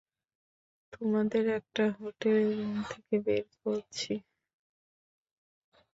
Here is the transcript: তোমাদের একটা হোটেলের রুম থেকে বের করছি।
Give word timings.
তোমাদের 0.93 1.45
একটা 1.59 1.83
হোটেলের 1.97 2.49
রুম 2.57 2.75
থেকে 2.91 3.15
বের 3.25 3.45
করছি। 3.61 4.13